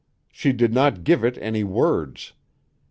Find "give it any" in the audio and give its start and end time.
1.03-1.63